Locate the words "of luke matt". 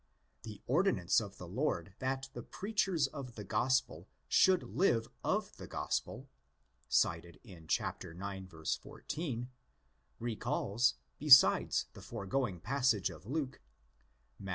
13.11-14.49